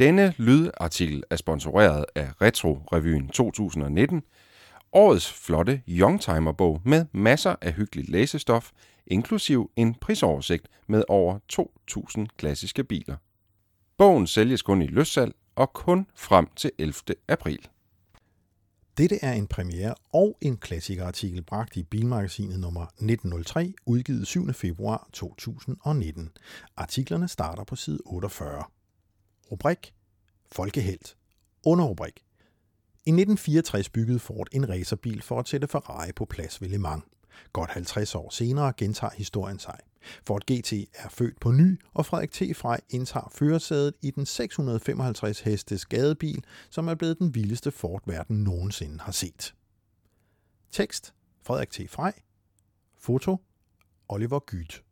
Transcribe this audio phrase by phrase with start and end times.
[0.00, 4.22] Denne lydartikel er sponsoreret af Retro Revyen 2019,
[4.92, 8.70] årets flotte Youngtimer-bog med masser af hyggeligt læsestof,
[9.06, 13.16] inklusiv en prisoversigt med over 2.000 klassiske biler.
[13.98, 16.94] Bogen sælges kun i løssalg og kun frem til 11.
[17.28, 17.68] april.
[18.96, 24.52] Dette er en premiere og en klassikerartikel bragt i Bilmagasinet nummer 1903, udgivet 7.
[24.52, 26.30] februar 2019.
[26.76, 28.64] Artiklerne starter på side 48.
[29.50, 29.94] Rubrik
[30.52, 31.16] Folkehelt.
[31.66, 32.24] Underrubrik.
[33.06, 37.04] I 1964 byggede Ford en racerbil for at sætte Ferrari på plads ved Le Mans.
[37.52, 39.78] Godt 50 år senere gentager historien sig.
[40.26, 42.56] Ford GT er født på ny, og Frederik T.
[42.56, 48.44] Frey indtager førersædet i den 655 hestes gadebil, som er blevet den vildeste Ford verden
[48.44, 49.54] nogensinde har set.
[50.70, 51.90] Tekst Frederik T.
[51.90, 52.12] Frey
[52.98, 53.36] Foto
[54.08, 54.84] Oliver Gyt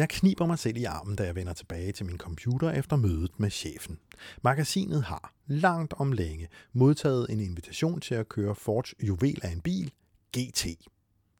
[0.00, 3.40] Jeg kniber mig selv i armen, da jeg vender tilbage til min computer efter mødet
[3.40, 3.98] med chefen.
[4.42, 9.60] Magasinet har, langt om længe, modtaget en invitation til at køre Fords juvel af en
[9.60, 9.92] bil,
[10.36, 10.66] GT.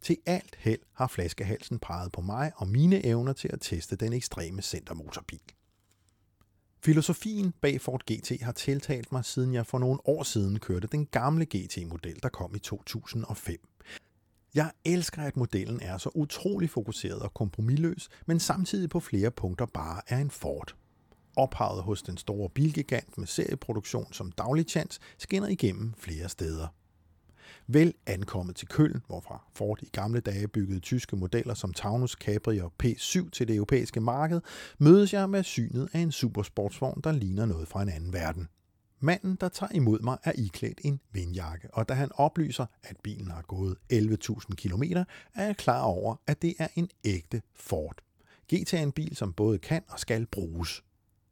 [0.02, 4.12] Til alt held har flaskehalsen peget på mig og mine evner til at teste den
[4.12, 5.52] ekstreme centermotorbil.
[6.84, 11.06] Filosofien bag Ford GT har tiltalt mig, siden jeg for nogle år siden kørte den
[11.06, 13.68] gamle GT-model, der kom i 2005.
[14.54, 19.66] Jeg elsker, at modellen er så utrolig fokuseret og kompromilløs, men samtidig på flere punkter
[19.66, 20.74] bare er en Ford.
[21.36, 24.32] Ophavet hos den store bilgigant med serieproduktion som
[24.68, 26.66] chance skinner igennem flere steder.
[27.66, 32.58] Vel ankommet til Køln, hvorfra Ford i gamle dage byggede tyske modeller som Taunus, Capri
[32.58, 34.40] og P7 til det europæiske marked,
[34.78, 38.48] mødes jeg med synet af en supersportsvogn, der ligner noget fra en anden verden.
[39.00, 43.30] Manden, der tager imod mig, er iklædt en vindjakke, og da han oplyser, at bilen
[43.30, 44.82] har gået 11.000 km,
[45.34, 48.00] er jeg klar over, at det er en ægte Ford.
[48.54, 50.82] GT er en bil, som både kan og skal bruges.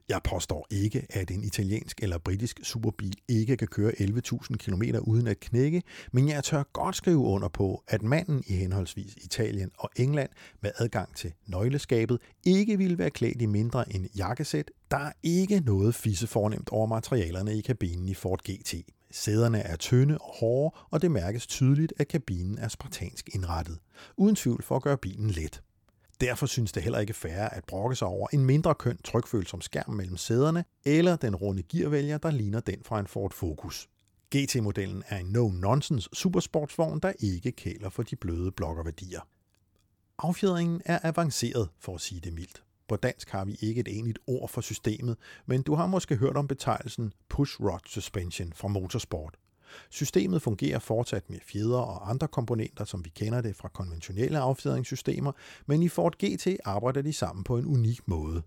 [0.08, 5.26] Jeg påstår ikke, at en italiensk eller britisk superbil ikke kan køre 11.000 km uden
[5.26, 9.90] at knække, men jeg tør godt skrive under på, at manden i henholdsvis Italien og
[9.96, 14.70] England med adgang til nøgleskabet ikke ville være klædt i mindre end jakkesæt.
[14.90, 18.74] Der er ikke noget fisse fornemt over materialerne i kabinen i Ford GT.
[19.10, 23.78] Sæderne er tynde og hårde, og det mærkes tydeligt, at kabinen er spartansk indrettet.
[24.16, 25.62] Uden tvivl for at gøre bilen let.
[26.20, 29.90] Derfor synes det heller ikke færre at brokke sig over en mindre køn trykfølsom skærm
[29.90, 33.88] mellem sæderne, eller den runde gearvælger, der ligner den fra en Ford Focus.
[34.36, 39.20] GT-modellen er en no-nonsense supersportsvogn, der ikke kæler for de bløde blokkerværdier.
[40.18, 42.62] Affjedringen er avanceret, for at sige det mildt.
[42.88, 46.36] På dansk har vi ikke et enligt ord for systemet, men du har måske hørt
[46.36, 49.36] om betegnelsen push rod suspension fra motorsport.
[49.90, 55.32] Systemet fungerer fortsat med fjeder og andre komponenter, som vi kender det fra konventionelle affjedringssystemer,
[55.66, 58.42] men i Ford GT arbejder de sammen på en unik måde.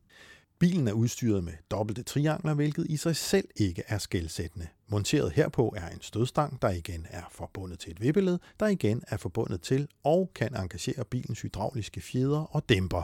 [0.60, 4.68] Bilen er udstyret med dobbelte triangler, hvilket i sig selv ikke er skældsættende.
[4.88, 9.18] Monteret herpå er en stødstang, der igen er forbundet til et vippeled, der igen er
[9.18, 13.04] forbundet til og kan engagere bilens hydrauliske fjeder og dæmper.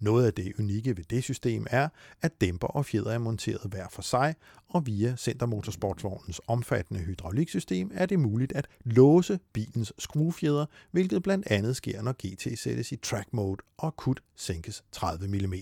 [0.00, 1.88] Noget af det unikke ved det system er,
[2.22, 4.34] at dæmper og fjeder er monteret hver for sig,
[4.68, 11.76] og via Centermotorsportsvognens omfattende hydrauliksystem er det muligt at låse bilens skruefjeder, hvilket blandt andet
[11.76, 15.54] sker, når GT sættes i track mode og kut sænkes 30 mm.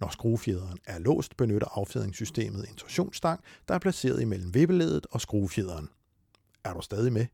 [0.00, 5.88] Når skruefjederen er låst, benytter affjedringssystemet en torsionsstang, der er placeret imellem vippeledet og skruefjederen.
[6.64, 7.26] Er du stadig med?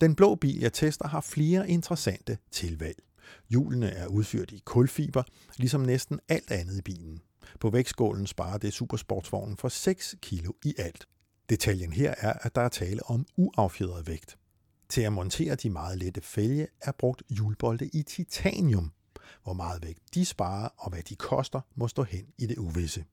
[0.00, 2.96] Den blå bil, jeg tester, har flere interessante tilvalg.
[3.48, 5.22] Hjulene er udført i kulfiber,
[5.56, 7.20] ligesom næsten alt andet i bilen.
[7.60, 11.06] På vægtskålen sparer det supersportsvognen for 6 kg i alt.
[11.50, 14.38] Detaljen her er, at der er tale om uaffjedret vægt.
[14.88, 18.92] Til at montere de meget lette fælge er brugt hjulbolde i titanium.
[19.42, 23.04] Hvor meget vægt de sparer og hvad de koster, må stå hen i det uvisse.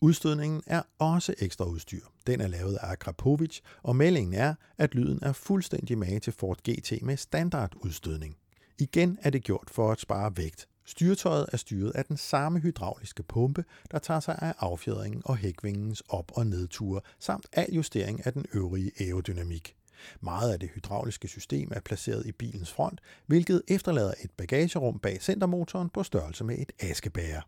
[0.00, 2.04] Udstødningen er også ekstra udstyr.
[2.26, 6.58] Den er lavet af Akrapovic, og meldingen er, at lyden er fuldstændig mage til Ford
[6.70, 8.36] GT med standardudstødning.
[8.78, 10.68] Igen er det gjort for at spare vægt.
[10.84, 16.02] Styretøjet er styret af den samme hydrauliske pumpe, der tager sig af affjedringen og hækvingens
[16.08, 19.76] op- og nedture, samt al justering af den øvrige aerodynamik.
[20.20, 25.22] Meget af det hydrauliske system er placeret i bilens front, hvilket efterlader et bagagerum bag
[25.22, 27.40] centermotoren på størrelse med et askebæger.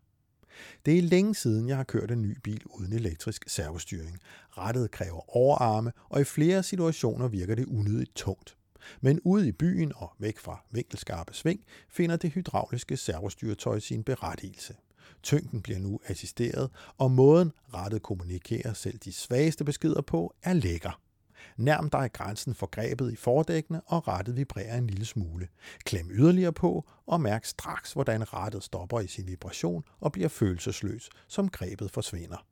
[0.86, 4.18] Det er længe siden, jeg har kørt en ny bil uden elektrisk servostyring.
[4.58, 8.56] Rettet kræver overarme, og i flere situationer virker det unødigt tungt.
[9.00, 14.74] Men ude i byen og væk fra vinkelskarpe sving finder det hydrauliske servostyretøj sin berettigelse.
[15.22, 21.00] Tyngden bliver nu assisteret, og måden rettet kommunikerer selv de svageste beskeder på er lækker.
[21.56, 25.48] Nærm dig grænsen for grebet i fordækkene, og rettet vibrerer en lille smule.
[25.84, 31.10] Klem yderligere på, og mærk straks, hvordan rettet stopper i sin vibration og bliver følelsesløs,
[31.28, 32.46] som grebet forsvinder.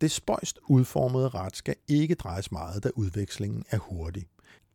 [0.00, 4.26] Det spøjst udformede ret skal ikke drejes meget, da udvekslingen er hurtig.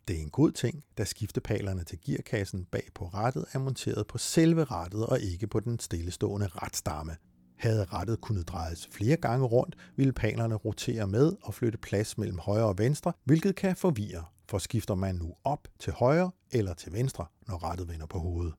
[0.07, 4.17] Det er en god ting, da skiftepalerne til gearkassen bag på rattet er monteret på
[4.17, 7.15] selve rattet og ikke på den stillestående retstamme.
[7.57, 12.39] Havde rattet kunnet drejes flere gange rundt, ville palerne rotere med og flytte plads mellem
[12.39, 16.93] højre og venstre, hvilket kan forvirre, for skifter man nu op til højre eller til
[16.93, 18.53] venstre, når rattet vender på hovedet.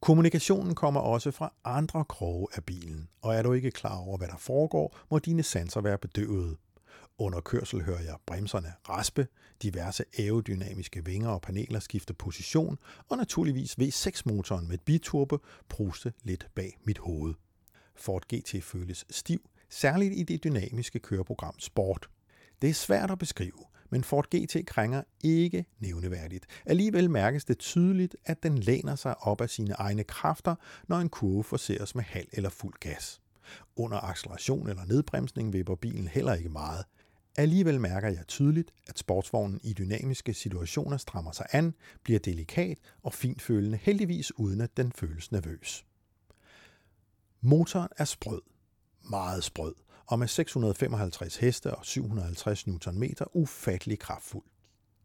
[0.00, 4.28] Kommunikationen kommer også fra andre kroge af bilen, og er du ikke klar over, hvad
[4.28, 6.56] der foregår, må dine sanser være bedøvet.
[7.18, 9.26] Under kørsel hører jeg bremserne raspe,
[9.62, 12.78] diverse aerodynamiske vinger og paneler skifter position,
[13.08, 15.38] og naturligvis V6-motoren med biturbo
[15.68, 17.34] pruste lidt bag mit hoved.
[17.96, 22.08] Ford GT føles stiv, særligt i det dynamiske køreprogram Sport.
[22.62, 26.46] Det er svært at beskrive, men Ford GT krænger ikke nævneværdigt.
[26.66, 30.54] Alligevel mærkes det tydeligt, at den læner sig op af sine egne kræfter,
[30.88, 33.20] når en kurve forseres med halv eller fuld gas.
[33.76, 36.84] Under acceleration eller nedbremsning vipper bilen heller ikke meget.
[37.36, 43.12] Alligevel mærker jeg tydeligt, at sportsvognen i dynamiske situationer strammer sig an, bliver delikat og
[43.12, 45.84] finfølende, heldigvis uden at den føles nervøs.
[47.40, 48.42] Motoren er sprød,
[49.10, 49.74] meget sprød,
[50.06, 53.02] og med 655 heste og 750 Nm
[53.32, 54.44] ufattelig kraftfuld.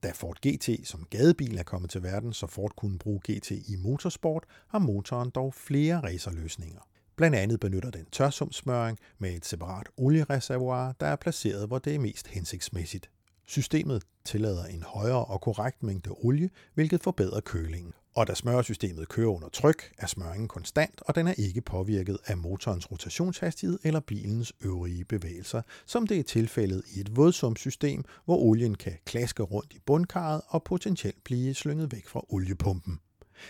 [0.04, 3.76] Da Ford GT som gadebil er kommet til verden, så Ford kunne bruge GT i
[3.80, 6.82] motorsport, har motoren dog flere racerløsninger.
[7.20, 12.00] Blandt andet benytter den tørsumsmøring med et separat oliereservoir, der er placeret, hvor det er
[12.00, 13.10] mest hensigtsmæssigt.
[13.46, 17.94] Systemet tillader en højere og korrekt mængde olie, hvilket forbedrer kølingen.
[18.16, 22.38] Og da smøresystemet kører under tryk, er smøringen konstant, og den er ikke påvirket af
[22.38, 28.76] motorens rotationshastighed eller bilens øvrige bevægelser, som det er tilfældet i et vådsumsystem, hvor olien
[28.76, 33.00] kan klaske rundt i bundkarret og potentielt blive slynget væk fra oliepumpen.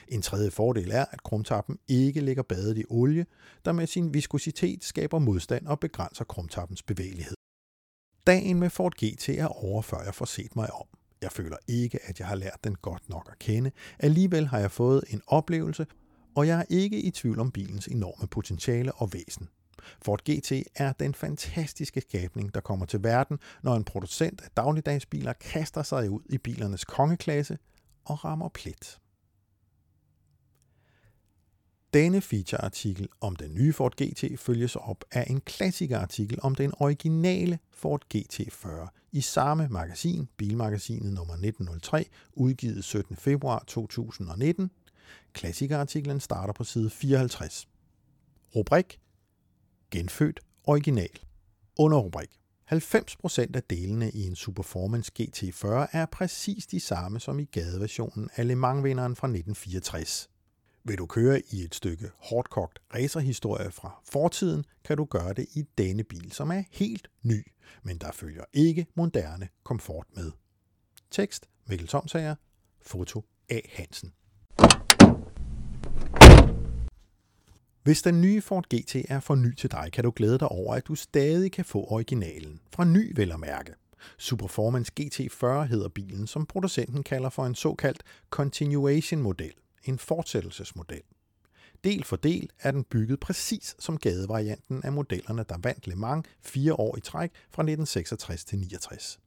[0.08, 3.26] En tredje fordel er, at krumtappen ikke ligger badet i olie,
[3.66, 7.36] der med sin viskositet skaber modstand og begrænser krumtappens bevægelighed.
[8.28, 10.86] Dagen med Ford GT er over, før jeg får set mig om.
[11.22, 13.72] Jeg føler ikke, at jeg har lært den godt nok at kende.
[14.00, 15.86] Alligevel har jeg fået en oplevelse,
[16.36, 19.50] og jeg er ikke i tvivl om bilens enorme potentiale og væsen.
[20.02, 25.34] Ford GT er den fantastiske skabning, der kommer til verden, når en producent af dagligdagsbiler
[25.34, 27.58] kaster sig ud i bilernes kongeklasse
[28.06, 29.00] og rammer plet.
[31.94, 37.60] Denne featureartikel om den nye Ford GT følges op af en klassikerartikel om den originale
[37.72, 43.16] Ford GT40 i samme magasin, Bilmagasinet nummer 1903, udgivet 17.
[43.16, 44.72] februar 2019.
[45.34, 47.68] Klassikerartiklen starter på side 54.
[48.56, 49.00] Rubrik
[49.92, 51.20] Genfødt original.
[51.80, 52.30] Underrubrik
[52.72, 58.48] 90% af delene i en Superformance GT40 er præcis de samme som i gadeversionen af
[58.48, 60.30] Le Mans-vinderen fra 1964.
[60.90, 65.66] Vil du køre i et stykke hårdkogt racerhistorie fra fortiden, kan du gøre det i
[65.78, 67.52] denne bil, som er helt ny,
[67.84, 70.32] men der følger ikke moderne komfort med.
[71.12, 72.36] Tekst Mikkel Tomsager,
[72.82, 73.60] foto A.
[73.74, 74.14] Hansen.
[77.84, 80.76] Hvis den nye Ford GT er for ny til dig, kan du glæde dig over,
[80.76, 82.60] at du stadig kan få originalen.
[82.74, 83.74] Fra ny vel at mærke.
[84.18, 89.54] Superformance GT40 hedder bilen, som producenten kalder for en såkaldt continuation-model–
[89.84, 91.02] en fortsættelsesmodel.
[91.84, 96.28] Del for del er den bygget præcis som gadevarianten af modellerne, der vandt Le Mans
[96.42, 99.20] fire år i træk fra 1966 til 69.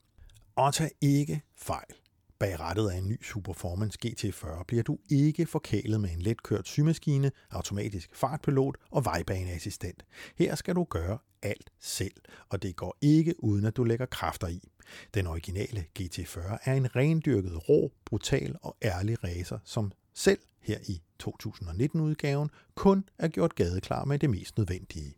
[0.57, 1.95] Og tag ikke fejl.
[2.39, 7.31] Bag rettet af en ny Superformance GT40 bliver du ikke forkælet med en letkørt symaskine,
[7.51, 10.05] automatisk fartpilot og vejbaneassistent.
[10.37, 12.15] Her skal du gøre alt selv,
[12.49, 14.69] og det går ikke uden at du lægger kræfter i.
[15.15, 21.03] Den originale GT40 er en rendyrket, rå, brutal og ærlig racer, som selv her i
[21.23, 25.15] 2019-udgaven kun er gjort gadeklar med det mest nødvendige.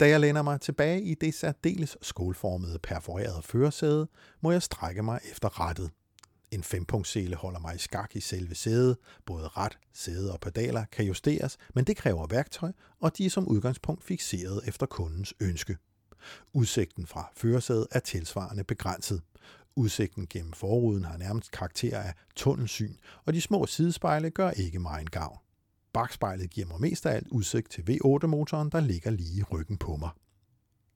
[0.00, 4.08] Da jeg læner mig tilbage i det særdeles skålformede perforerede førersæde,
[4.40, 5.90] må jeg strække mig efter rettet.
[6.50, 8.96] En fempunktssele holder mig i skak i selve sædet.
[9.26, 13.48] Både ret, sæde og pedaler kan justeres, men det kræver værktøj, og de er som
[13.48, 15.76] udgangspunkt fixeret efter kundens ønske.
[16.52, 19.22] Udsigten fra førersædet er tilsvarende begrænset.
[19.76, 25.00] Udsigten gennem forruden har nærmest karakter af tunnelsyn, og de små sidespejle gør ikke mig
[25.00, 25.38] en gavn.
[25.92, 29.96] Bakspejlet giver mig mest af alt udsigt til V8-motoren, der ligger lige i ryggen på
[29.96, 30.10] mig.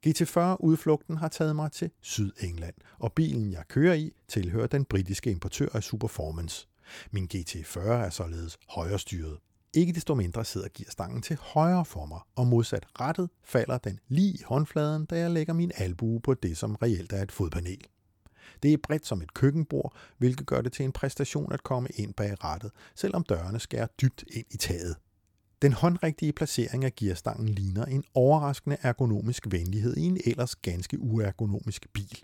[0.07, 5.69] GT40-udflugten har taget mig til Sydengland, og bilen, jeg kører i, tilhører den britiske importør
[5.73, 6.67] af Superformance.
[7.11, 9.37] Min GT40 er således højrestyret.
[9.73, 14.33] Ikke desto mindre sidder gearstangen til højre for mig, og modsat rettet falder den lige
[14.33, 17.87] i håndfladen, da jeg lægger min albue på det, som reelt er et fodpanel.
[18.63, 22.13] Det er bredt som et køkkenbord, hvilket gør det til en præstation at komme ind
[22.13, 24.95] bag rattet, selvom dørene skærer dybt ind i taget.
[25.61, 31.87] Den håndrigtige placering af gearstangen ligner en overraskende ergonomisk venlighed i en ellers ganske uergonomisk
[31.93, 32.23] bil.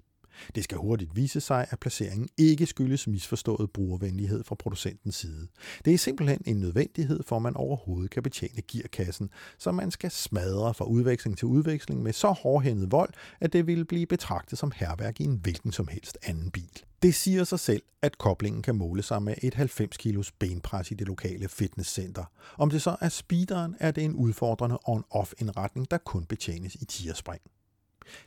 [0.55, 5.47] Det skal hurtigt vise sig, at placeringen ikke skyldes misforstået brugervenlighed fra producentens side.
[5.85, 10.11] Det er simpelthen en nødvendighed, for at man overhovedet kan betjene gearkassen, så man skal
[10.11, 14.71] smadre fra udveksling til udveksling med så hårdhændet vold, at det ville blive betragtet som
[14.75, 16.83] herværk i en hvilken som helst anden bil.
[17.01, 20.93] Det siger sig selv, at koblingen kan måle sig med et 90 kilos benpres i
[20.93, 22.25] det lokale fitnesscenter.
[22.57, 26.85] Om det så er speederen, er det en udfordrende on-off indretning, der kun betjenes i
[26.85, 27.41] tierspring.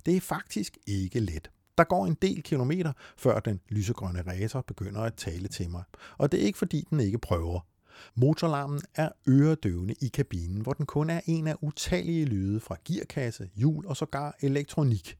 [0.06, 1.50] Det er faktisk ikke let.
[1.80, 5.82] Der går en del kilometer, før den lysegrønne racer begynder at tale til mig.
[6.18, 7.60] Og det er ikke fordi, den ikke prøver.
[8.14, 13.50] Motorlarmen er øredøvende i kabinen, hvor den kun er en af utallige lyde fra gearkasse,
[13.54, 15.18] hjul og sågar elektronik.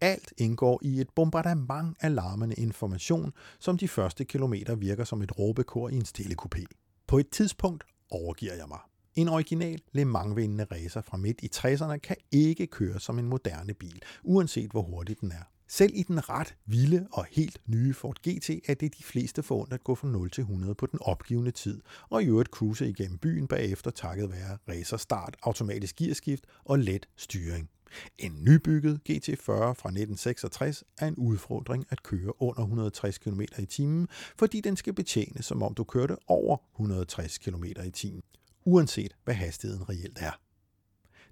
[0.00, 5.38] Alt indgår i et bombardement af larmende information, som de første kilometer virker som et
[5.38, 6.64] råbekor i en stille kupé.
[7.06, 8.80] På et tidspunkt overgiver jeg mig.
[9.14, 13.74] En original Le Mans-vindende racer fra midt i 60'erne kan ikke køre som en moderne
[13.74, 15.59] bil, uanset hvor hurtig den er.
[15.72, 19.72] Selv i den ret vilde og helt nye Ford GT er det de fleste forundt
[19.72, 23.18] at gå fra 0 til 100 på den opgivende tid, og i øvrigt cruise igennem
[23.18, 27.70] byen bagefter takket være racer start, automatisk gearskift og let styring.
[28.18, 34.08] En nybygget GT40 fra 1966 er en udfordring at køre under 160 km i timen,
[34.38, 38.22] fordi den skal betjene som om du kørte over 160 km i timen,
[38.64, 40.40] uanset hvad hastigheden reelt er.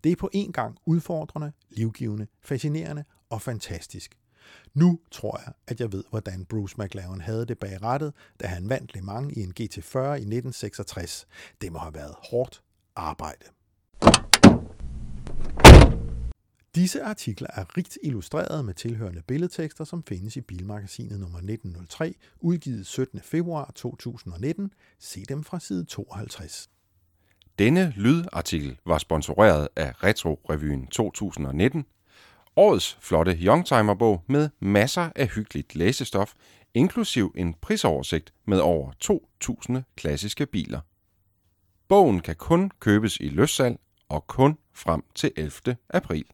[0.04, 4.18] Det er på en gang udfordrende, livgivende, fascinerende og fantastisk.
[4.74, 8.68] Nu tror jeg, at jeg ved, hvordan Bruce McLaren havde det bag rattet, da han
[8.68, 11.26] vandt Le Mans i en GT40 i 1966.
[11.60, 12.62] Det må have været hårdt
[12.96, 13.44] arbejde.
[16.74, 22.86] Disse artikler er rigt illustreret med tilhørende billedtekster, som findes i Bilmagasinet nummer 1903, udgivet
[22.86, 23.20] 17.
[23.20, 24.72] februar 2019.
[24.98, 26.70] Se dem fra side 52.
[27.58, 31.84] Denne lydartikel var sponsoreret af Retro Revyen 2019,
[32.58, 36.32] årets flotte Youngtimer-bog med masser af hyggeligt læsestof,
[36.74, 38.92] inklusiv en prisoversigt med over
[39.70, 40.80] 2.000 klassiske biler.
[41.88, 45.76] Bogen kan kun købes i løssalg og kun frem til 11.
[45.90, 46.24] april.